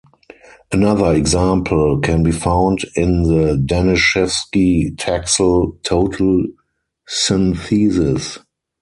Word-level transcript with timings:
Another 0.71 1.13
example 1.13 1.99
can 1.99 2.23
be 2.23 2.31
found 2.31 2.79
in 2.95 3.21
the 3.21 3.55
Danishefsky 3.63 4.95
Taxol 4.95 5.79
total 5.83 6.45
synthesis. 7.07 8.39